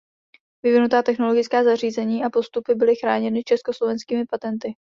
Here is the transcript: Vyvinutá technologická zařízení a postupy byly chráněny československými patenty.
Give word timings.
Vyvinutá 0.63 1.03
technologická 1.03 1.63
zařízení 1.63 2.23
a 2.23 2.29
postupy 2.29 2.75
byly 2.75 2.95
chráněny 2.95 3.43
československými 3.43 4.25
patenty. 4.25 4.73